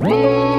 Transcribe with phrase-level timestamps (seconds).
[0.00, 0.49] Whoa!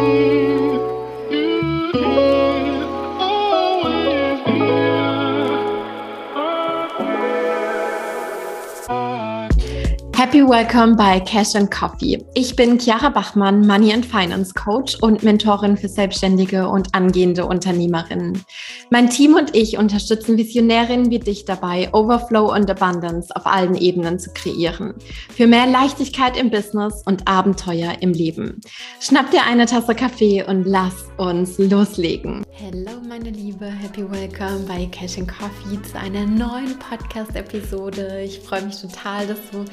[10.32, 12.24] Happy Welcome bei Cash and Coffee.
[12.36, 18.42] Ich bin Chiara Bachmann, Money and Finance Coach und Mentorin für selbstständige und angehende Unternehmerinnen.
[18.90, 24.20] Mein Team und ich unterstützen Visionärinnen wie dich dabei, Overflow und Abundance auf allen Ebenen
[24.20, 24.94] zu kreieren.
[25.36, 28.62] Für mehr Leichtigkeit im Business und Abenteuer im Leben.
[29.02, 32.46] Schnapp dir eine Tasse Kaffee und lass uns loslegen.
[32.52, 38.22] Hello meine Liebe, Happy Welcome bei Cash and Coffee zu einer neuen Podcast-Episode.
[38.24, 39.66] Ich freue mich total, dass du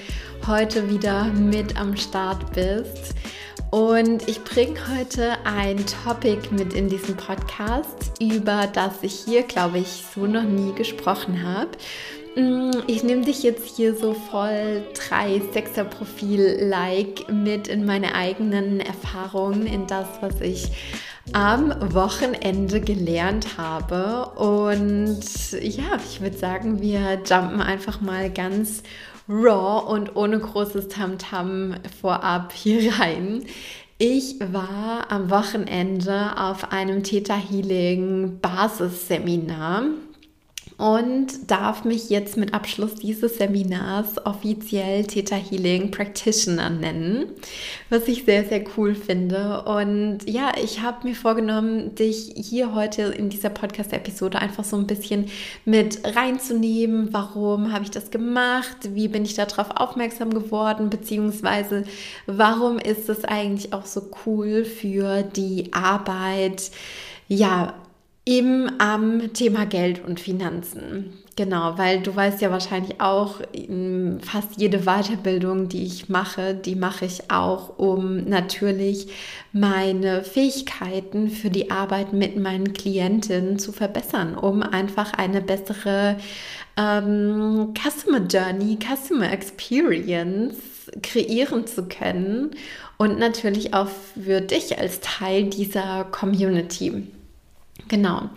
[0.49, 3.15] heute wieder mit am Start bist.
[3.71, 9.77] Und ich bringe heute ein Topic mit in diesen Podcast, über das ich hier, glaube
[9.79, 11.69] ich, so noch nie gesprochen habe.
[12.41, 19.67] Mm, ich nehme dich jetzt hier so voll drei Sechser-Profil-like mit in meine eigenen Erfahrungen,
[19.67, 20.71] in das, was ich
[21.35, 24.31] am Wochenende gelernt habe.
[24.31, 25.21] Und
[25.61, 28.83] ja, ich würde sagen, wir jumpen einfach mal ganz
[29.29, 33.45] raw und ohne großes Tamtam -Tam vorab hier rein.
[33.99, 39.83] Ich war am Wochenende auf einem Theta Healing Basisseminar
[40.79, 47.27] und darf mich jetzt mit Abschluss dieses Seminars offiziell Theta Healing Practitioner nennen,
[47.91, 49.65] was ich sehr, sehr cool finde.
[49.65, 54.87] Und ja, ich habe mir vorgenommen, dich hier heute in dieser Podcast-Episode einfach so ein
[54.87, 55.27] bisschen
[55.65, 57.09] mit reinzunehmen.
[57.13, 58.95] Warum habe ich das gemacht?
[58.95, 60.91] Wie bin ich darauf aufmerksam geworden?
[60.91, 61.83] Beziehungsweise
[62.27, 66.71] warum ist es eigentlich auch so cool für die Arbeit?
[67.27, 67.75] Ja,
[68.29, 71.15] im am Thema Geld und Finanzen.
[71.35, 73.41] Genau, weil du weißt ja wahrscheinlich auch,
[74.21, 79.07] fast jede Weiterbildung, die ich mache, die mache ich auch, um natürlich
[79.55, 86.19] meine Fähigkeiten für die Arbeit mit meinen Klientinnen zu verbessern, um einfach eine bessere
[86.77, 90.57] ähm, Customer Journey, Customer Experience
[91.03, 92.51] kreieren zu können
[92.99, 93.89] und natürlich auch
[94.23, 97.07] für dich als Teil dieser Community.
[97.89, 98.31] Genau.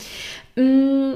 [0.55, 1.13] Mm,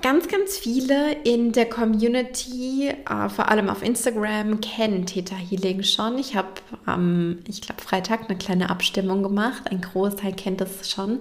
[0.00, 6.18] ganz, ganz viele in der Community, äh, vor allem auf Instagram, kennen Theta Healing schon.
[6.18, 6.48] Ich habe
[6.86, 9.70] am, ich glaube, Freitag eine kleine Abstimmung gemacht.
[9.70, 11.20] Ein Großteil kennt das schon.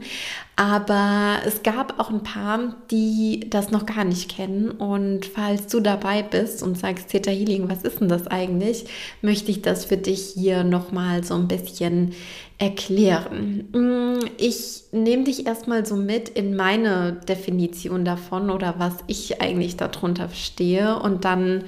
[0.59, 4.71] Aber es gab auch ein paar, die das noch gar nicht kennen.
[4.71, 8.85] Und falls du dabei bist und sagst, Theta Healing, was ist denn das eigentlich,
[9.21, 12.15] möchte ich das für dich hier nochmal so ein bisschen
[12.57, 13.67] erklären.
[13.71, 19.77] Mm, ich nehme dich erstmal so mit in meine Definition davon oder was ich eigentlich
[19.77, 21.65] darunter verstehe und dann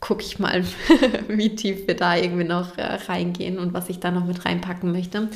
[0.00, 0.64] gucke ich mal,
[1.28, 4.92] wie tief wir da irgendwie noch äh, reingehen und was ich da noch mit reinpacken
[4.92, 5.28] möchte.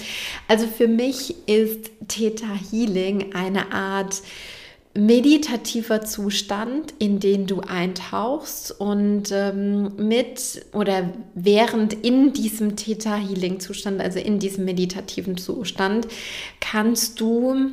[0.48, 4.22] Also für mich ist Theta Healing eine Art
[4.93, 13.60] meditativer Zustand, in den du eintauchst und ähm, mit oder während in diesem Theta Healing
[13.60, 16.09] Zustand, also in diesem meditativen Zustand,
[16.59, 17.71] kannst du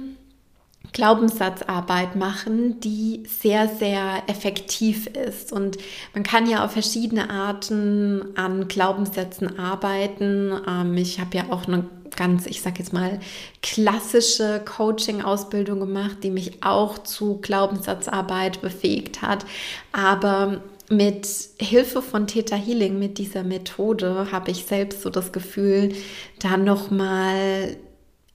[0.97, 5.53] Glaubenssatzarbeit machen, die sehr, sehr effektiv ist.
[5.53, 5.77] Und
[6.15, 10.51] man kann ja auf verschiedene Arten an Glaubenssätzen arbeiten.
[10.67, 13.19] Ähm, ich habe ja auch eine ganz, ich sage jetzt mal,
[13.61, 19.45] klassische Coaching-Ausbildung gemacht, die mich auch zu Glaubenssatzarbeit befähigt hat.
[19.91, 21.27] Aber mit
[21.59, 25.93] Hilfe von Theta Healing, mit dieser Methode, habe ich selbst so das Gefühl,
[26.39, 27.77] da nochmal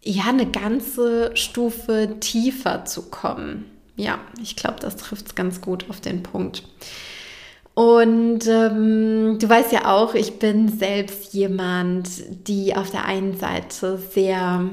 [0.04, 3.66] ja, eine ganze Stufe tiefer zu kommen.
[3.96, 6.64] Ja, ich glaube, das trifft es ganz gut auf den Punkt.
[7.74, 12.08] Und ähm, du weißt ja auch, ich bin selbst jemand,
[12.48, 14.68] die auf der einen Seite sehr,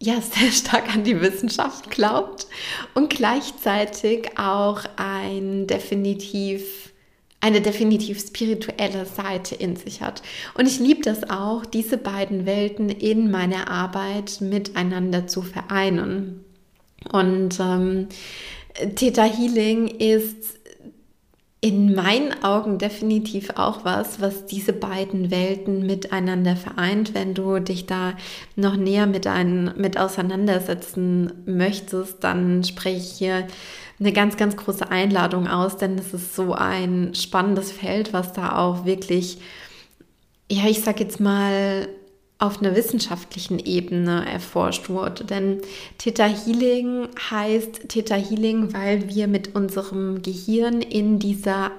[0.00, 2.46] ja, sehr stark an die Wissenschaft glaubt
[2.94, 6.87] und gleichzeitig auch ein definitiv
[7.40, 10.22] eine definitiv spirituelle Seite in sich hat.
[10.54, 16.44] Und ich liebe das auch, diese beiden Welten in meiner Arbeit miteinander zu vereinen.
[17.12, 18.08] Und ähm,
[18.96, 20.58] Theta Healing ist
[21.60, 27.14] in meinen Augen definitiv auch was, was diese beiden Welten miteinander vereint.
[27.14, 28.14] Wenn du dich da
[28.54, 33.46] noch näher mit, ein, mit auseinandersetzen möchtest, dann spreche ich hier
[34.00, 38.56] eine ganz, ganz große Einladung aus, denn es ist so ein spannendes Feld, was da
[38.56, 39.38] auch wirklich,
[40.50, 41.88] ja, ich sag jetzt mal,
[42.40, 45.24] auf einer wissenschaftlichen Ebene erforscht wurde.
[45.24, 45.60] Denn
[45.98, 51.72] Theta Healing heißt Theta Healing, weil wir mit unserem Gehirn in dieser,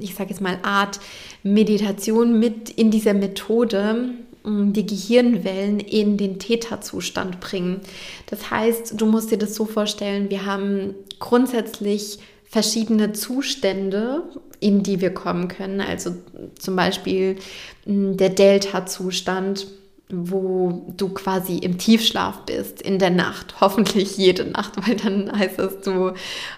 [0.00, 0.98] ich sage jetzt mal, Art
[1.44, 4.10] Meditation mit in dieser Methode
[4.44, 7.80] die Gehirnwellen in den Theta-Zustand bringen.
[8.26, 14.24] Das heißt, du musst dir das so vorstellen, wir haben grundsätzlich verschiedene Zustände,
[14.58, 15.80] in die wir kommen können.
[15.80, 16.14] Also
[16.58, 17.36] zum Beispiel
[17.84, 19.66] der Delta-Zustand,
[20.12, 25.58] wo du quasi im Tiefschlaf bist in der Nacht, hoffentlich jede Nacht, weil dann heißt
[25.58, 26.12] es, du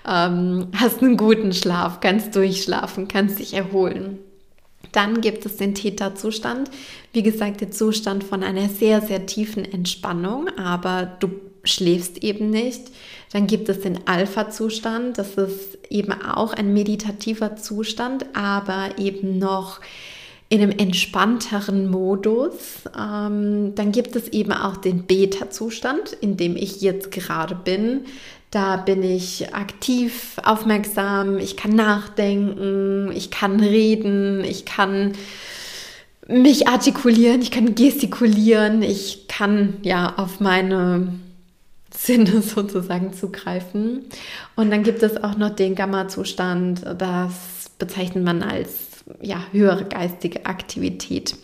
[0.09, 4.19] ähm, hast einen guten Schlaf, kannst durchschlafen, kannst dich erholen.
[4.93, 6.71] Dann gibt es den Theta-Zustand,
[7.13, 11.31] wie gesagt, der Zustand von einer sehr, sehr tiefen Entspannung, aber du
[11.65, 12.83] schläfst eben nicht.
[13.33, 19.81] Dann gibt es den Alpha-Zustand, das ist eben auch ein meditativer Zustand, aber eben noch
[20.53, 22.83] in einem entspannteren Modus.
[22.95, 28.03] Ähm, dann gibt es eben auch den Beta-Zustand, in dem ich jetzt gerade bin.
[28.53, 35.13] Da bin ich aktiv, aufmerksam, ich kann nachdenken, ich kann reden, ich kann
[36.29, 41.15] mich artikulieren, ich kann gestikulieren, ich kann ja auf meine
[41.97, 44.05] Sinne sozusagen zugreifen.
[44.55, 50.45] Und dann gibt es auch noch den Gamma-Zustand, das bezeichnet man als ja, höhere geistige
[50.45, 51.37] Aktivität.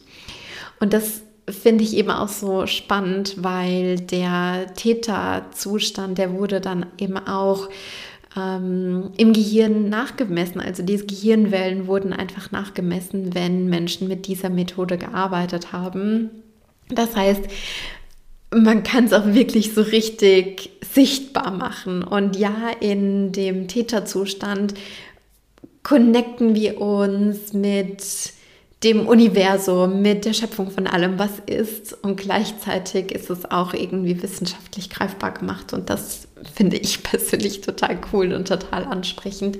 [0.78, 7.16] Und das finde ich eben auch so spannend, weil der Täterzustand, der wurde dann eben
[7.16, 7.68] auch
[8.36, 10.60] ähm, im Gehirn nachgemessen.
[10.60, 16.30] Also diese Gehirnwellen wurden einfach nachgemessen, wenn Menschen mit dieser Methode gearbeitet haben.
[16.90, 17.42] Das heißt,
[18.50, 22.02] man kann es auch wirklich so richtig sichtbar machen.
[22.02, 24.74] Und ja, in dem Täterzustand
[25.82, 28.02] connecten wir uns mit
[28.84, 31.92] dem Universum, mit der Schöpfung von allem, was ist.
[32.04, 35.72] Und gleichzeitig ist es auch irgendwie wissenschaftlich greifbar gemacht.
[35.72, 39.58] Und das finde ich persönlich total cool und total ansprechend.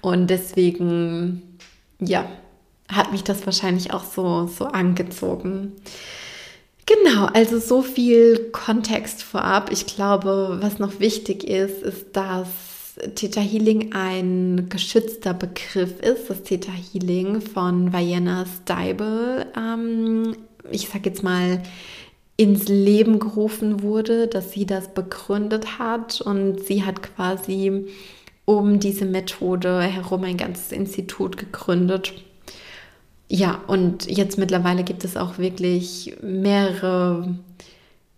[0.00, 1.58] Und deswegen,
[2.00, 2.26] ja,
[2.88, 5.72] hat mich das wahrscheinlich auch so, so angezogen.
[6.86, 9.72] Genau, also so viel Kontext vorab.
[9.72, 12.48] Ich glaube, was noch wichtig ist, ist, dass
[13.14, 20.36] Theta Healing ein geschützter Begriff ist, das Theta Healing von Vienna Steibel, ähm,
[20.70, 21.62] ich sage jetzt mal,
[22.36, 27.86] ins Leben gerufen wurde, dass sie das begründet hat und sie hat quasi
[28.44, 32.12] um diese Methode herum ein ganzes Institut gegründet.
[33.28, 37.38] Ja, und jetzt mittlerweile gibt es auch wirklich mehrere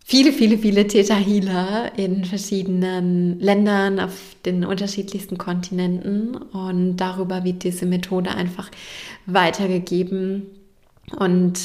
[0.09, 6.37] viele, viele, viele Theta Healer in verschiedenen Ländern, auf den unterschiedlichsten Kontinenten.
[6.37, 8.71] Und darüber wird diese Methode einfach
[9.27, 10.47] weitergegeben.
[11.19, 11.59] Und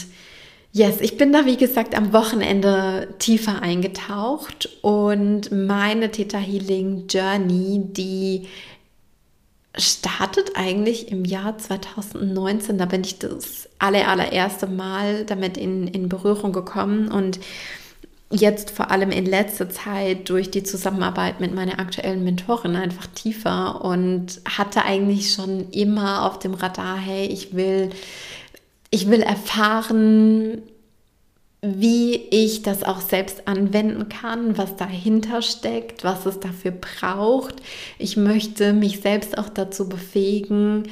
[0.72, 4.70] yes, ich bin da, wie gesagt, am Wochenende tiefer eingetaucht.
[4.82, 8.48] Und meine Theta Healing Journey, die
[9.78, 12.80] startet eigentlich im Jahr 2019.
[12.80, 17.40] Da bin ich das aller, allererste Mal damit in, in Berührung gekommen und
[18.32, 23.84] jetzt vor allem in letzter Zeit durch die Zusammenarbeit mit meiner aktuellen Mentorin einfach tiefer
[23.84, 27.90] und hatte eigentlich schon immer auf dem Radar, hey, ich will,
[28.90, 30.62] ich will erfahren,
[31.62, 37.56] wie ich das auch selbst anwenden kann, was dahinter steckt, was es dafür braucht.
[38.00, 40.90] Ich möchte mich selbst auch dazu befähigen,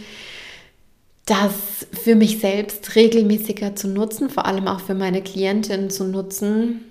[1.26, 6.84] das für mich selbst regelmäßiger zu nutzen, vor allem auch für meine Klientinnen zu nutzen,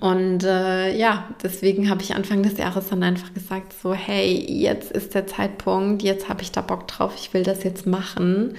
[0.00, 4.90] und äh, ja, deswegen habe ich Anfang des Jahres dann einfach gesagt, so, hey, jetzt
[4.92, 8.56] ist der Zeitpunkt, jetzt habe ich da Bock drauf, ich will das jetzt machen.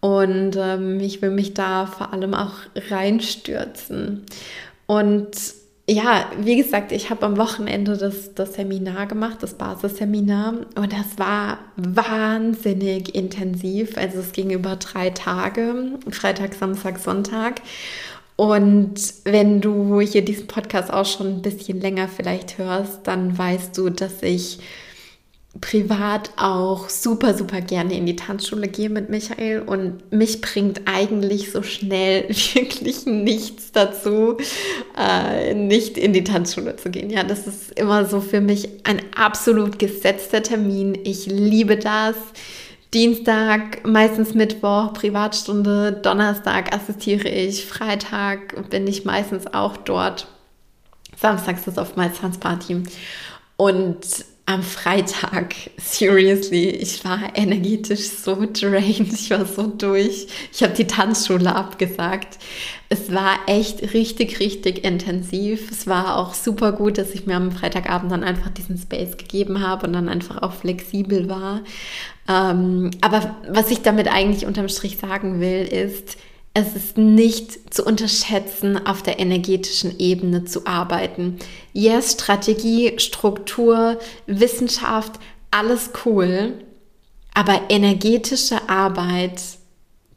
[0.00, 2.52] Und ähm, ich will mich da vor allem auch
[2.90, 4.24] reinstürzen.
[4.86, 5.30] Und
[5.88, 10.54] ja, wie gesagt, ich habe am Wochenende das, das Seminar gemacht, das Basisseminar.
[10.76, 13.98] Und das war wahnsinnig intensiv.
[13.98, 17.60] Also es ging über drei Tage, Freitag, Samstag, Sonntag.
[18.36, 23.76] Und wenn du hier diesen Podcast auch schon ein bisschen länger vielleicht hörst, dann weißt
[23.78, 24.58] du, dass ich
[25.60, 31.52] privat auch super, super gerne in die Tanzschule gehe mit Michael und mich bringt eigentlich
[31.52, 34.38] so schnell wirklich nichts dazu,
[34.98, 37.08] äh, nicht in die Tanzschule zu gehen.
[37.08, 40.98] Ja, das ist immer so für mich ein absolut gesetzter Termin.
[41.04, 42.16] Ich liebe das.
[42.94, 50.28] Dienstag, meistens Mittwoch, Privatstunde, Donnerstag assistiere ich, Freitag bin ich meistens auch dort.
[51.16, 52.84] Samstags ist oftmals Tanzparty.
[53.56, 53.98] Und
[54.46, 60.26] am Freitag, seriously, ich war energetisch so drained, ich war so durch.
[60.52, 62.38] Ich habe die Tanzschule abgesagt.
[62.90, 65.70] Es war echt richtig, richtig intensiv.
[65.70, 69.66] Es war auch super gut, dass ich mir am Freitagabend dann einfach diesen Space gegeben
[69.66, 71.62] habe und dann einfach auch flexibel war.
[72.28, 76.18] Ähm, aber was ich damit eigentlich unterm Strich sagen will, ist,
[76.54, 81.36] es ist nicht zu unterschätzen, auf der energetischen Ebene zu arbeiten.
[81.72, 85.18] Yes, Strategie, Struktur, Wissenschaft,
[85.50, 86.54] alles cool.
[87.34, 89.42] Aber energetische Arbeit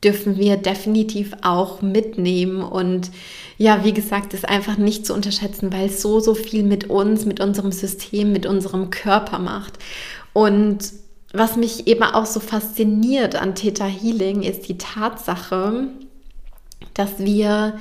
[0.03, 3.10] dürfen wir definitiv auch mitnehmen und
[3.58, 7.25] ja, wie gesagt, ist einfach nicht zu unterschätzen, weil es so, so viel mit uns,
[7.25, 9.79] mit unserem System, mit unserem Körper macht.
[10.34, 10.94] Und
[11.34, 15.88] was mich eben auch so fasziniert an Theta Healing ist die Tatsache,
[16.98, 17.77] dass wir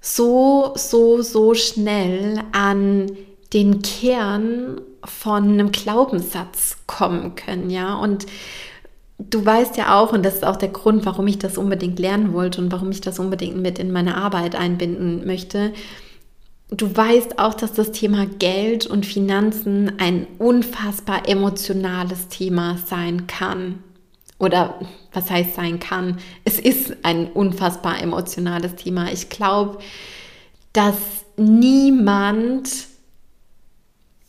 [0.00, 3.10] so, so, so schnell an
[3.52, 7.94] den Kern von einem Glaubenssatz kommen können, ja.
[7.94, 8.26] Und
[9.18, 12.32] du weißt ja auch, und das ist auch der Grund, warum ich das unbedingt lernen
[12.32, 15.72] wollte und warum ich das unbedingt mit in meine Arbeit einbinden möchte.
[16.70, 23.82] Du weißt auch, dass das Thema Geld und Finanzen ein unfassbar emotionales Thema sein kann.
[24.42, 24.80] Oder
[25.12, 26.18] was heißt sein kann?
[26.44, 29.12] Es ist ein unfassbar emotionales Thema.
[29.12, 29.78] Ich glaube,
[30.72, 30.96] dass
[31.36, 32.68] niemand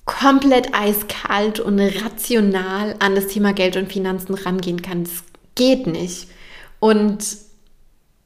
[0.06, 5.06] komplett eiskalt und rational an das Thema Geld und Finanzen rangehen kann.
[5.06, 5.24] Das
[5.56, 6.28] geht nicht.
[6.80, 7.26] Und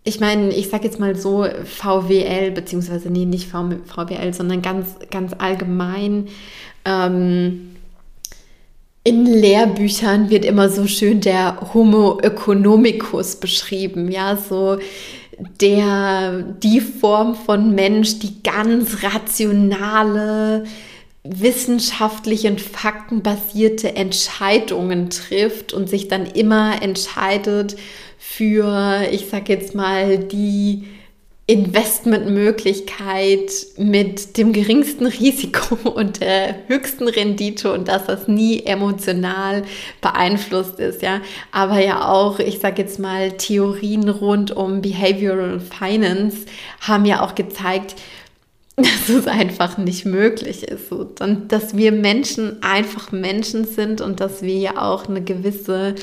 [0.03, 5.32] ich meine, ich sage jetzt mal so, VWL, beziehungsweise nee, nicht VWL, sondern ganz, ganz
[5.38, 6.27] allgemein.
[6.84, 7.76] Ähm,
[9.08, 14.80] in Lehrbüchern wird immer so schön der Homo economicus beschrieben, ja, so
[15.62, 20.66] der, die Form von Mensch, die ganz rationale,
[21.24, 27.78] wissenschaftlich und faktenbasierte Entscheidungen trifft und sich dann immer entscheidet
[28.18, 30.84] für, ich sag jetzt mal, die
[31.50, 39.63] Investmentmöglichkeit mit dem geringsten Risiko und der höchsten Rendite und dass das nie emotional
[40.01, 41.22] beeinflusst ist, ja.
[41.54, 46.39] Aber ja auch, ich sage jetzt mal, Theorien rund um Behavioral Finance
[46.82, 47.96] haben ja auch gezeigt,
[48.75, 50.92] dass es einfach nicht möglich ist.
[50.92, 55.96] Und dass wir Menschen einfach Menschen sind und dass wir ja auch eine gewisse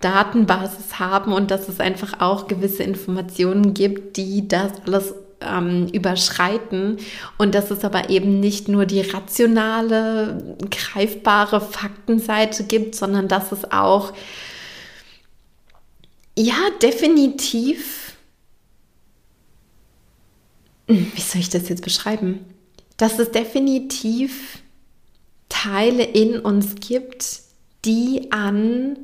[0.00, 6.98] Datenbasis haben und dass es einfach auch gewisse Informationen gibt, die das alles ähm, überschreiten
[7.38, 13.70] und dass es aber eben nicht nur die rationale, greifbare Faktenseite gibt, sondern dass es
[13.70, 14.12] auch
[16.36, 18.10] ja definitiv
[20.90, 22.44] wie soll ich das jetzt beschreiben?
[22.96, 24.58] Dass es definitiv
[25.48, 27.40] Teile in uns gibt,
[27.84, 28.98] die an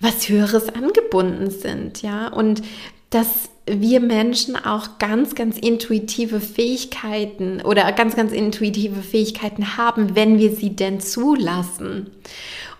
[0.00, 2.62] was Höheres angebunden sind, ja, und
[3.10, 10.38] dass wir Menschen auch ganz, ganz intuitive Fähigkeiten oder ganz, ganz intuitive Fähigkeiten haben, wenn
[10.38, 12.10] wir sie denn zulassen.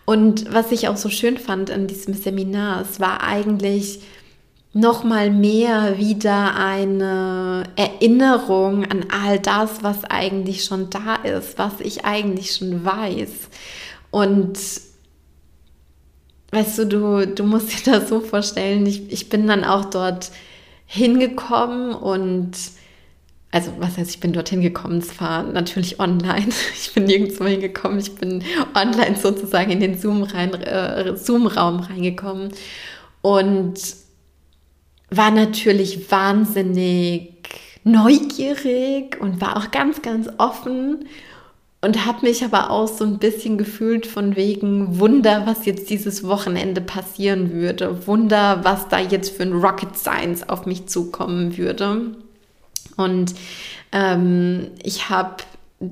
[0.04, 4.00] Und was ich auch so schön fand in diesem Seminar, es war eigentlich
[4.74, 12.04] nochmal mehr wieder eine Erinnerung an all das, was eigentlich schon da ist, was ich
[12.04, 13.30] eigentlich schon weiß.
[14.10, 14.58] Und
[16.54, 20.30] weißt du, du, du musst dir das so vorstellen, ich, ich bin dann auch dort
[20.86, 22.52] hingekommen und
[23.50, 26.48] also was heißt, ich bin dorthin gekommen, es war natürlich online.
[26.74, 28.42] Ich bin nirgendwo hingekommen, ich bin
[28.74, 32.52] online sozusagen in den Zoom-Raum rein, äh, Zoom reingekommen.
[33.22, 33.74] Und
[35.10, 37.32] war natürlich wahnsinnig
[37.84, 41.06] neugierig und war auch ganz, ganz offen
[41.84, 46.26] und habe mich aber auch so ein bisschen gefühlt von wegen Wunder, was jetzt dieses
[46.26, 48.06] Wochenende passieren würde.
[48.06, 52.16] Wunder, was da jetzt für ein Rocket Science auf mich zukommen würde.
[52.96, 53.34] Und
[53.92, 55.36] ähm, ich habe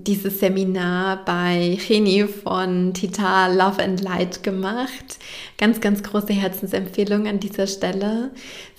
[0.03, 5.19] dieses Seminar bei Cheni von Tita Love and Light gemacht.
[5.59, 8.31] Ganz, ganz große Herzensempfehlung an dieser Stelle.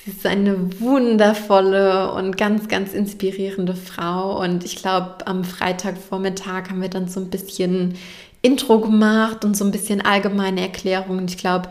[0.04, 4.42] Sie ist eine wundervolle und ganz, ganz inspirierende Frau.
[4.42, 7.96] Und ich glaube, am Freitagvormittag haben wir dann so ein bisschen
[8.42, 11.26] Intro gemacht und so ein bisschen allgemeine Erklärungen.
[11.30, 11.70] Ich glaube,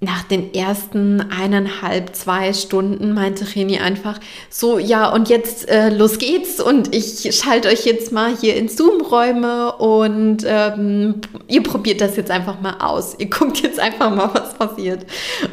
[0.00, 6.18] nach den ersten eineinhalb, zwei Stunden meinte Reni einfach so, ja, und jetzt äh, los
[6.18, 11.16] geht's und ich schalte euch jetzt mal hier in Zoom-Räume und ähm,
[11.48, 13.16] ihr probiert das jetzt einfach mal aus.
[13.18, 15.04] Ihr guckt jetzt einfach mal, was passiert.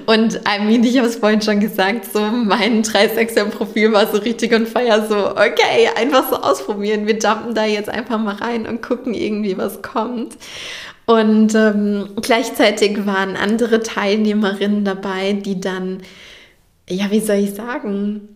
[0.05, 4.53] Und I mean, ich habe es vorhin schon gesagt, so mein 3-6er-Profil war so richtig
[4.53, 7.07] und feier so, okay, einfach so ausprobieren.
[7.07, 10.37] Wir jumpen da jetzt einfach mal rein und gucken irgendwie, was kommt.
[11.05, 16.01] Und ähm, gleichzeitig waren andere Teilnehmerinnen dabei, die dann,
[16.89, 18.29] ja, wie soll ich sagen,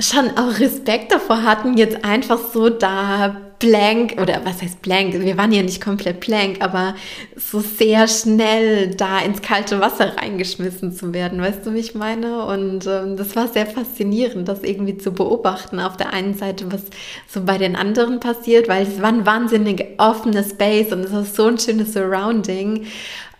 [0.00, 5.14] schon auch Respekt davor hatten, jetzt einfach so da blank, oder was heißt blank?
[5.14, 6.94] Wir waren ja nicht komplett blank, aber
[7.36, 12.44] so sehr schnell da ins kalte Wasser reingeschmissen zu werden, weißt du, wie ich meine?
[12.46, 15.80] Und ähm, das war sehr faszinierend, das irgendwie zu beobachten.
[15.80, 16.82] Auf der einen Seite, was
[17.28, 21.24] so bei den anderen passiert, weil es war ein wahnsinnig offener Space und es war
[21.24, 22.86] so ein schönes Surrounding.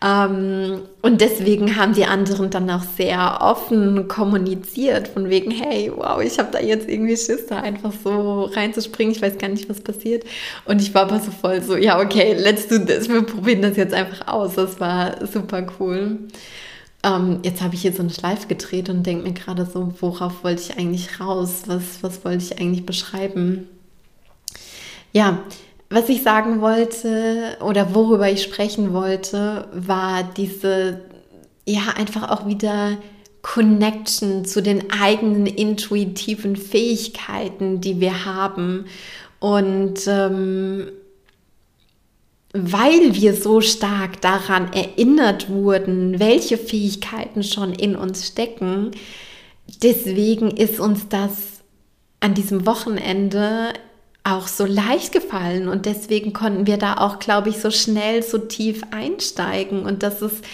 [0.04, 6.20] Ähm, und deswegen haben die anderen dann auch sehr offen kommuniziert, von wegen, hey, wow,
[6.20, 9.80] ich habe da jetzt irgendwie Schiss, da einfach so reinzuspringen, ich weiß gar nicht, was
[9.80, 10.15] passiert.
[10.64, 13.76] Und ich war aber so voll so, ja, okay, let's do this, wir probieren das
[13.76, 14.54] jetzt einfach aus.
[14.54, 16.18] Das war super cool.
[17.02, 20.42] Ähm, jetzt habe ich hier so eine Schleife gedreht und denke mir gerade so, worauf
[20.42, 21.62] wollte ich eigentlich raus?
[21.66, 23.68] Was, was wollte ich eigentlich beschreiben?
[25.12, 25.42] Ja,
[25.88, 31.00] was ich sagen wollte oder worüber ich sprechen wollte, war diese,
[31.64, 32.98] ja, einfach auch wieder
[33.42, 38.86] Connection zu den eigenen intuitiven Fähigkeiten, die wir haben.
[39.38, 40.88] Und ähm,
[42.52, 48.92] weil wir so stark daran erinnert wurden, welche Fähigkeiten schon in uns stecken,
[49.82, 51.56] deswegen ist uns das
[52.20, 53.74] an diesem Wochenende
[54.24, 55.68] auch so leicht gefallen.
[55.68, 59.84] Und deswegen konnten wir da auch, glaube ich, so schnell, so tief einsteigen.
[59.84, 60.44] Und das ist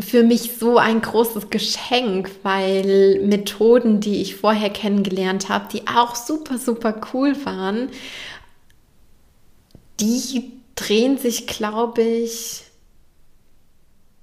[0.00, 6.14] für mich so ein großes Geschenk, weil Methoden, die ich vorher kennengelernt habe, die auch
[6.14, 7.90] super, super cool waren,
[10.00, 12.62] die drehen sich, glaube ich,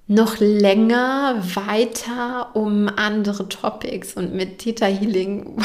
[0.08, 5.58] noch länger weiter um andere Topics und mit Theta Healing,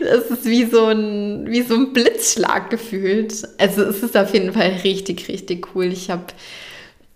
[0.00, 3.46] das, ist wie so, ein, wie so ein Blitzschlag gefühlt.
[3.58, 5.92] Also es ist auf jeden Fall richtig, richtig cool.
[5.92, 6.24] Ich habe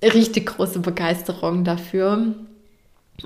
[0.02, 2.34] richtig große Begeisterung dafür.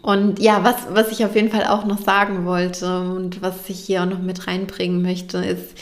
[0.03, 3.81] Und ja, was, was ich auf jeden Fall auch noch sagen wollte und was ich
[3.81, 5.75] hier auch noch mit reinbringen möchte, ist,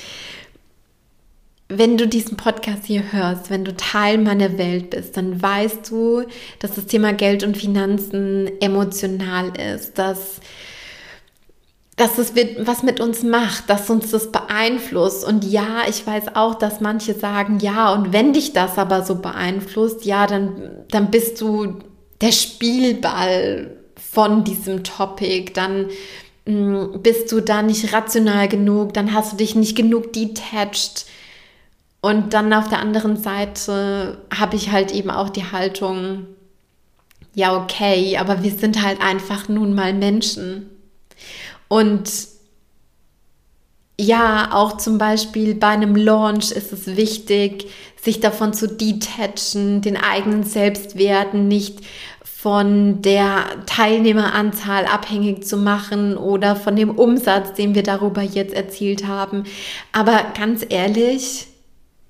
[1.69, 6.25] wenn du diesen Podcast hier hörst, wenn du Teil meiner Welt bist, dann weißt du,
[6.59, 10.41] dass das Thema Geld und Finanzen emotional ist, dass,
[12.03, 15.25] dass es was mit uns macht, dass uns das beeinflusst.
[15.25, 19.15] Und ja, ich weiß auch, dass manche sagen, ja, und wenn dich das aber so
[19.15, 21.79] beeinflusst, ja, dann, dann bist du
[22.21, 25.91] der Spielball von diesem Topic, dann
[26.45, 31.07] mm, bist du da nicht rational genug, dann hast du dich nicht genug detached
[32.01, 36.27] und dann auf der anderen Seite habe ich halt eben auch die Haltung,
[37.33, 40.69] ja, okay, aber wir sind halt einfach nun mal Menschen.
[41.73, 42.11] Und
[43.99, 47.67] ja, auch zum Beispiel bei einem Launch ist es wichtig,
[47.99, 51.79] sich davon zu detachen, den eigenen Selbstwerten nicht
[52.23, 59.07] von der Teilnehmeranzahl abhängig zu machen oder von dem Umsatz, den wir darüber jetzt erzielt
[59.07, 59.45] haben.
[59.93, 61.47] Aber ganz ehrlich,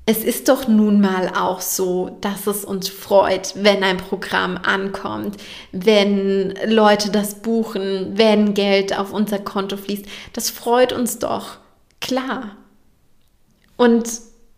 [0.05, 5.37] es ist doch nun mal auch so, dass es uns freut, wenn ein Programm ankommt,
[5.71, 10.05] wenn Leute das buchen, wenn Geld auf unser Konto fließt.
[10.33, 11.59] Das freut uns doch,
[12.01, 12.57] klar.
[13.77, 14.09] Und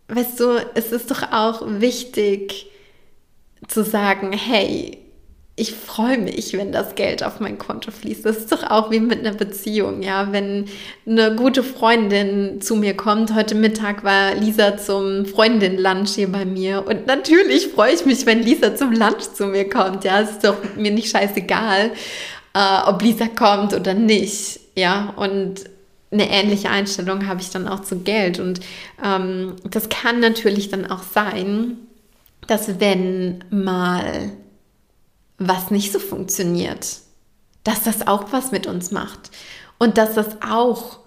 [0.07, 2.71] weißt du, es ist doch auch wichtig
[3.67, 5.04] zu sagen, hey,
[5.57, 8.25] ich freue mich, wenn das Geld auf mein Konto fließt.
[8.25, 10.33] Das ist doch auch wie mit einer Beziehung, ja.
[10.33, 10.65] Wenn
[11.07, 16.85] eine gute Freundin zu mir kommt, heute Mittag war Lisa zum Freundin-Lunch hier bei mir
[16.85, 20.19] und natürlich freue ich mich, wenn Lisa zum Lunch zu mir kommt, ja.
[20.19, 21.91] Es ist doch mir nicht scheißegal,
[22.53, 25.13] äh, ob Lisa kommt oder nicht, ja.
[25.15, 25.61] Und
[26.11, 28.59] eine ähnliche Einstellung habe ich dann auch zu Geld und
[29.03, 31.77] ähm, das kann natürlich dann auch sein,
[32.47, 34.31] dass wenn mal
[35.37, 36.99] was nicht so funktioniert,
[37.63, 39.31] dass das auch was mit uns macht
[39.77, 40.99] und dass das auch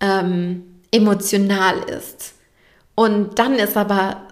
[0.00, 2.34] ähm, emotional ist.
[2.94, 4.28] Und dann ist aber,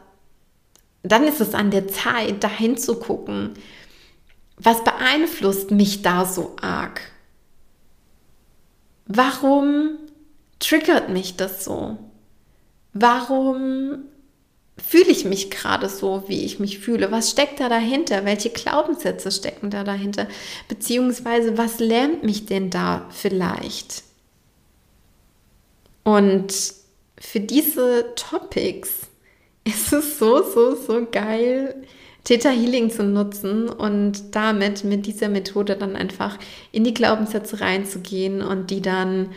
[1.03, 3.55] dann ist es an der Zeit, dahin zu gucken,
[4.57, 7.01] was beeinflusst mich da so arg?
[9.07, 9.99] Warum
[10.61, 11.99] triggert mich das so?
[12.93, 14.05] Warum
[14.77, 17.11] fühle ich mich gerade so, wie ich mich fühle?
[17.11, 18.25] Was steckt da dahinter?
[18.25, 20.29] Welche Glaubenssätze stecken da dahinter?
[20.69, 24.03] Beziehungsweise, was lernt mich denn da vielleicht?
[26.03, 26.53] Und
[27.19, 29.09] für diese Topics
[29.65, 31.75] ist es so, so, so geil,
[32.25, 36.39] Theta Healing zu nutzen und damit mit dieser Methode dann einfach
[36.73, 39.31] in die Glaubenssätze reinzugehen und die dann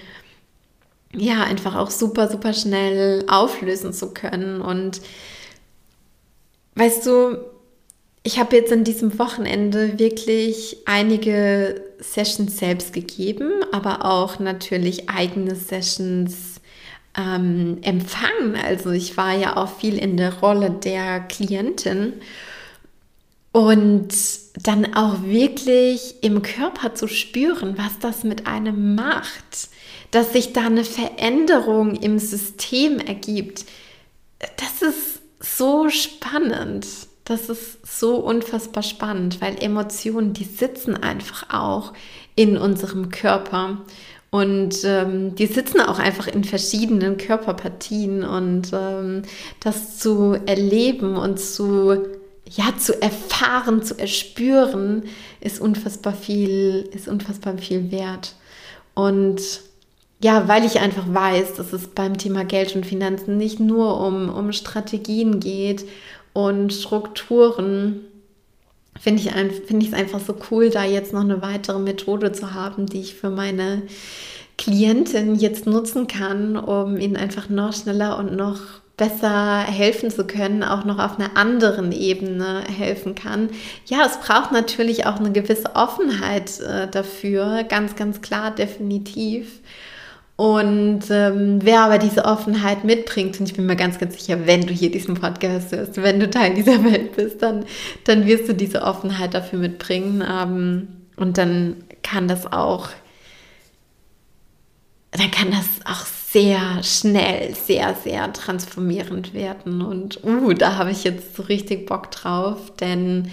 [1.17, 4.61] ja, einfach auch super, super schnell auflösen zu können.
[4.61, 5.01] Und
[6.75, 7.37] weißt du,
[8.23, 15.55] ich habe jetzt an diesem Wochenende wirklich einige Sessions selbst gegeben, aber auch natürlich eigene
[15.55, 16.61] Sessions
[17.17, 18.55] ähm, Empfang.
[18.63, 22.13] Also ich war ja auch viel in der Rolle der Klientin
[23.51, 24.09] und
[24.61, 29.69] dann auch wirklich im Körper zu spüren, was das mit einem macht,
[30.17, 33.65] dass sich da eine Veränderung im System ergibt.
[34.39, 36.87] Das ist so spannend.
[37.23, 41.93] Das ist so unfassbar spannend, weil Emotionen, die sitzen einfach auch
[42.35, 43.77] in unserem Körper.
[44.31, 49.21] Und ähm, die sitzen auch einfach in verschiedenen Körperpartien und ähm,
[49.59, 52.07] das zu erleben und zu,
[52.49, 55.03] ja, zu erfahren, zu erspüren,
[55.41, 58.33] ist unfassbar viel, ist unfassbar viel wert.
[58.95, 59.66] Und
[60.19, 64.29] ja, weil ich einfach weiß, dass es beim Thema Geld und Finanzen nicht nur um,
[64.29, 65.85] um Strategien geht
[66.33, 68.01] und Strukturen,
[68.99, 69.31] finde ich,
[69.67, 73.15] find es einfach so cool, da jetzt noch eine weitere Methode zu haben, die ich
[73.15, 73.83] für meine
[74.57, 78.59] Klientin jetzt nutzen kann, um ihnen einfach noch schneller und noch
[78.97, 83.51] besser helfen zu können, auch noch auf einer anderen Ebene helfen kann.
[83.85, 89.59] Ja, es braucht natürlich auch eine gewisse Offenheit äh, dafür, ganz, ganz klar, definitiv.
[90.37, 94.67] Und ähm, wer aber diese Offenheit mitbringt, und ich bin mir ganz, ganz sicher, wenn
[94.67, 97.65] du hier diesen Podcast hörst, wenn du Teil dieser Welt bist, dann,
[98.03, 100.23] dann wirst du diese Offenheit dafür mitbringen.
[100.29, 102.89] Ähm, und dann kann das auch,
[105.09, 109.81] dann kann das auch sehr schnell, sehr, sehr transformierend werden.
[109.81, 113.31] Und uh, da habe ich jetzt so richtig Bock drauf, denn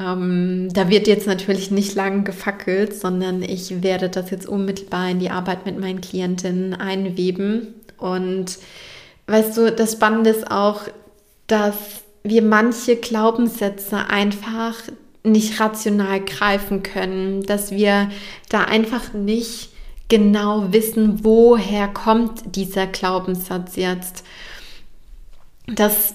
[0.00, 5.18] ähm, da wird jetzt natürlich nicht lang gefackelt, sondern ich werde das jetzt unmittelbar in
[5.18, 7.74] die Arbeit mit meinen Klientinnen einweben.
[7.98, 8.58] Und
[9.26, 10.82] weißt du, das Spannende ist auch,
[11.46, 11.74] dass
[12.22, 14.74] wir manche Glaubenssätze einfach
[15.24, 18.10] nicht rational greifen können, dass wir
[18.48, 19.70] da einfach nicht
[20.08, 24.24] genau wissen, woher kommt dieser Glaubenssatz jetzt.
[25.66, 26.14] Dass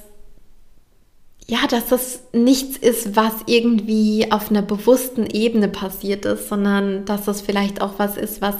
[1.50, 7.26] ja, dass das nichts ist, was irgendwie auf einer bewussten Ebene passiert ist, sondern dass
[7.26, 8.56] das vielleicht auch was ist, was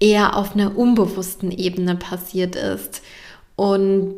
[0.00, 3.02] eher auf einer unbewussten Ebene passiert ist.
[3.56, 4.16] Und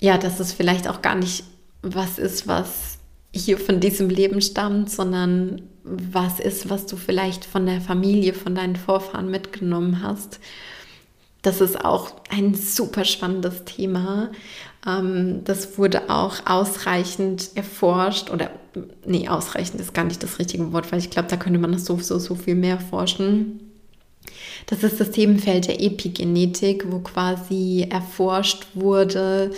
[0.00, 1.44] ja, dass es vielleicht auch gar nicht
[1.82, 2.98] was ist, was
[3.32, 8.54] hier von diesem Leben stammt, sondern was ist, was du vielleicht von der Familie, von
[8.54, 10.40] deinen Vorfahren mitgenommen hast.
[11.42, 14.30] Das ist auch ein super spannendes Thema.
[14.86, 18.50] Ähm, das wurde auch ausreichend erforscht oder
[19.04, 21.84] nee, ausreichend ist gar nicht das richtige Wort, weil ich glaube, da könnte man das
[21.84, 23.60] sowieso so viel mehr forschen.
[24.66, 29.50] Das ist das Themenfeld der Epigenetik, wo quasi erforscht wurde,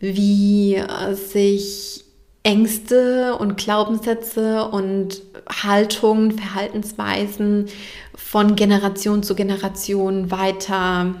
[0.00, 0.82] wie
[1.14, 2.04] sich
[2.42, 5.22] Ängste und Glaubenssätze und
[5.62, 7.66] Haltungen, Verhaltensweisen
[8.14, 11.14] von Generation zu Generation weiter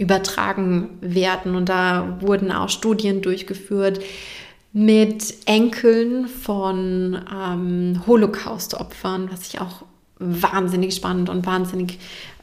[0.00, 1.54] übertragen werden.
[1.54, 4.00] Und da wurden auch Studien durchgeführt
[4.72, 9.84] mit Enkeln von ähm, Holocaust-Opfern, was ich auch
[10.18, 11.98] wahnsinnig spannend und wahnsinnig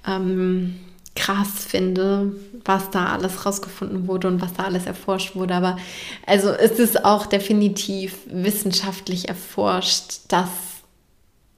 [0.05, 0.75] ähm,
[1.15, 5.55] krass finde, was da alles rausgefunden wurde und was da alles erforscht wurde.
[5.55, 5.77] Aber
[6.25, 10.49] also es ist auch definitiv wissenschaftlich erforscht, dass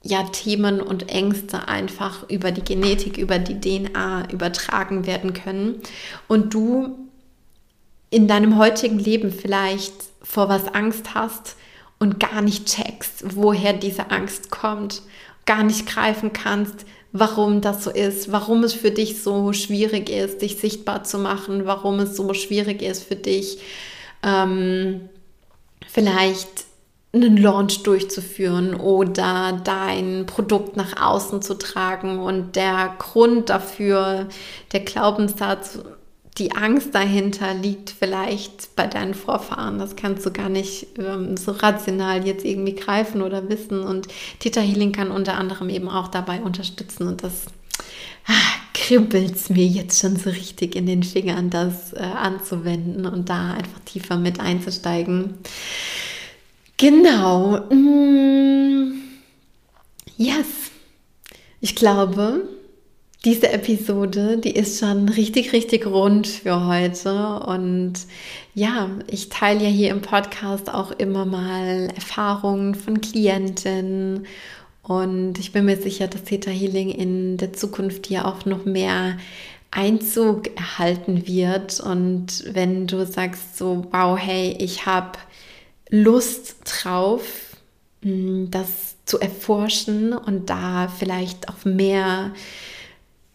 [0.02, 5.80] ja Themen und Ängste einfach über die Genetik, über die DNA übertragen werden können.
[6.26, 6.96] Und du
[8.10, 11.56] in deinem heutigen Leben vielleicht vor was Angst hast
[11.98, 15.02] und gar nicht checkst, woher diese Angst kommt,
[15.46, 20.42] gar nicht greifen kannst, warum das so ist, warum es für dich so schwierig ist,
[20.42, 23.58] dich sichtbar zu machen, warum es so schwierig ist für dich,
[24.22, 25.08] ähm,
[25.86, 26.48] vielleicht
[27.12, 32.20] einen Launch durchzuführen oder dein Produkt nach außen zu tragen.
[32.20, 34.28] Und der Grund dafür,
[34.72, 35.80] der Glaubenssatz,
[36.38, 39.78] die Angst dahinter liegt vielleicht bei deinen Vorfahren.
[39.78, 43.82] Das kannst du gar nicht ähm, so rational jetzt irgendwie greifen oder wissen.
[43.82, 44.06] Und
[44.38, 47.08] Theta Healing kann unter anderem eben auch dabei unterstützen.
[47.08, 47.46] Und das
[48.26, 48.32] ah,
[48.72, 53.54] kribbelt es mir jetzt schon so richtig in den Fingern, das äh, anzuwenden und da
[53.54, 55.34] einfach tiefer mit einzusteigen.
[56.80, 57.58] Genau.
[57.68, 59.02] Mm.
[60.16, 60.46] Yes.
[61.60, 62.48] Ich glaube,
[63.22, 67.40] diese Episode, die ist schon richtig, richtig rund für heute.
[67.40, 67.92] Und
[68.54, 74.26] ja, ich teile ja hier im Podcast auch immer mal Erfahrungen von Klienten.
[74.82, 79.18] Und ich bin mir sicher, dass Theta Healing in der Zukunft hier auch noch mehr
[79.70, 81.78] Einzug erhalten wird.
[81.78, 85.18] Und wenn du sagst so, wow, hey, ich habe
[85.90, 87.56] Lust drauf,
[88.02, 92.32] mm, das zu erforschen und da vielleicht auf mehr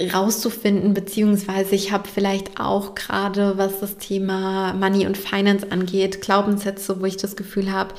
[0.02, 7.00] rauszufinden, beziehungsweise ich habe vielleicht auch gerade, was das Thema Money und Finance angeht, Glaubenssätze,
[7.00, 7.94] wo ich das Gefühl habe,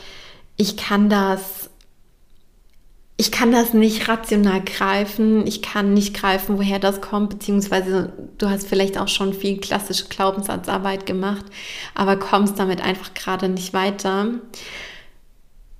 [0.56, 1.70] ich kann das,
[3.18, 8.50] ich kann das nicht rational greifen, ich kann nicht greifen, woher das kommt, beziehungsweise du
[8.50, 11.46] hast vielleicht auch schon viel klassische Glaubenssatzarbeit gemacht,
[11.94, 14.28] aber kommst damit einfach gerade nicht weiter.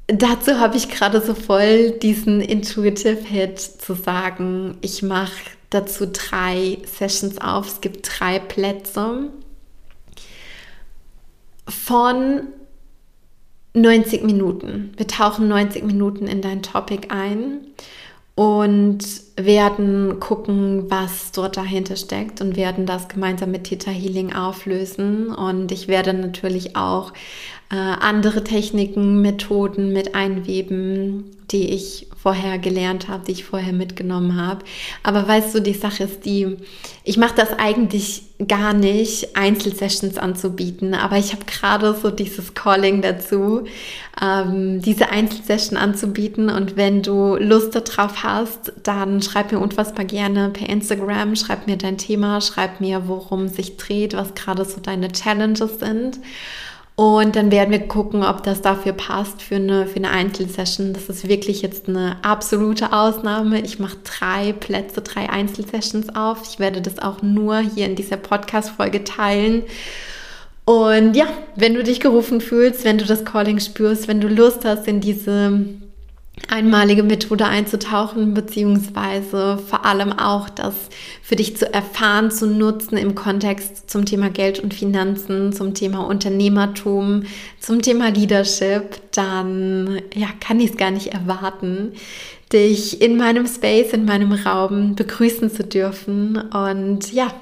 [0.06, 6.78] Dazu habe ich gerade so voll diesen Intuitive Hit zu sagen, ich mache dazu drei
[6.86, 7.66] Sessions auf.
[7.66, 9.30] Es gibt drei Plätze
[11.68, 12.42] von
[13.76, 14.92] 90 Minuten.
[14.96, 17.60] Wir tauchen 90 Minuten in dein Topic ein
[18.34, 18.98] und
[19.36, 25.28] werden gucken, was dort dahinter steckt und werden das gemeinsam mit Theta Healing auflösen.
[25.28, 27.12] Und ich werde natürlich auch
[27.70, 34.36] äh, andere Techniken, Methoden mit einweben, die ich vorher gelernt habe, die ich vorher mitgenommen
[34.36, 34.64] habe.
[35.04, 36.56] Aber weißt du, die Sache ist die,
[37.04, 43.00] ich mache das eigentlich gar nicht, Einzelsessions anzubieten, aber ich habe gerade so dieses Calling
[43.00, 43.62] dazu,
[44.20, 46.50] ähm, diese Einzelsession anzubieten.
[46.50, 51.76] Und wenn du Lust darauf hast, dann schreib mir unfassbar gerne per Instagram, schreib mir
[51.76, 56.18] dein Thema, schreib mir, worum sich dreht, was gerade so deine Challenges sind.
[56.98, 60.94] Und dann werden wir gucken, ob das dafür passt für eine, für eine Einzelsession.
[60.94, 63.60] Das ist wirklich jetzt eine absolute Ausnahme.
[63.60, 66.40] Ich mache drei Plätze, drei Einzelsessions auf.
[66.50, 69.64] Ich werde das auch nur hier in dieser Podcast-Folge teilen.
[70.64, 74.64] Und ja, wenn du dich gerufen fühlst, wenn du das Calling spürst, wenn du Lust
[74.64, 75.66] hast, in diese
[76.48, 80.74] einmalige Methode einzutauchen, beziehungsweise vor allem auch das
[81.22, 86.06] für dich zu erfahren, zu nutzen im Kontext zum Thema Geld und Finanzen, zum Thema
[86.06, 87.24] Unternehmertum,
[87.58, 91.92] zum Thema Leadership, dann ja, kann ich es gar nicht erwarten,
[92.52, 96.36] dich in meinem Space, in meinem Raum begrüßen zu dürfen.
[96.36, 97.32] Und ja,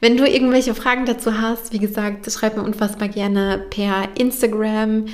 [0.00, 5.06] wenn du irgendwelche Fragen dazu hast, wie gesagt, schreib mir unfassbar gerne per Instagram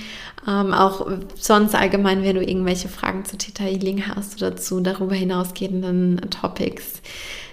[0.49, 1.07] ähm, auch
[1.37, 7.03] sonst allgemein, wenn du irgendwelche Fragen zu Theta Healing hast oder zu darüber hinausgehenden Topics,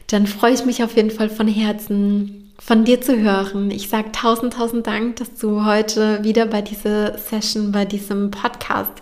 [0.08, 3.70] dann freue ich mich auf jeden Fall von Herzen von dir zu hören.
[3.70, 8.94] Ich sage tausend, tausend Dank, dass du heute wieder bei dieser Session, bei diesem Podcast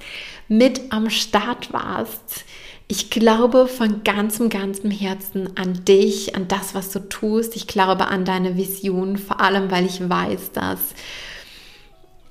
[0.47, 2.45] mit am Start warst.
[2.87, 7.55] Ich glaube von ganzem, ganzem Herzen an dich, an das, was du tust.
[7.55, 10.79] Ich glaube an deine Vision, vor allem weil ich weiß, dass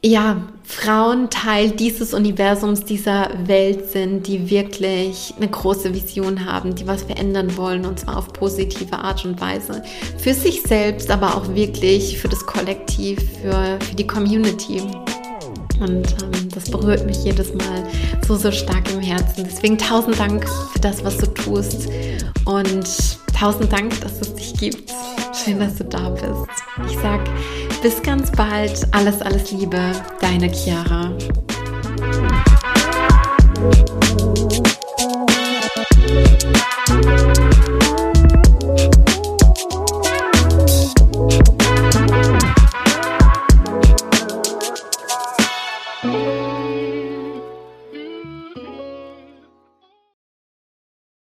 [0.04, 6.86] ja, Frauen Teil dieses Universums, dieser Welt sind, die wirklich eine große Vision haben, die
[6.86, 9.82] was verändern wollen und zwar auf positive Art und Weise.
[10.18, 14.80] Für sich selbst, aber auch wirklich für das Kollektiv, für, für die Community.
[15.78, 17.84] Und ähm, das berührt mich jedes Mal
[18.26, 19.44] so, so stark im Herzen.
[19.44, 21.88] Deswegen tausend Dank für das, was du tust.
[22.44, 24.92] Und tausend Dank, dass es dich gibt.
[25.44, 26.48] Schön, dass du da bist.
[26.88, 27.20] Ich sag
[27.82, 28.86] bis ganz bald.
[28.92, 29.92] Alles, alles Liebe.
[30.20, 31.10] Deine Chiara.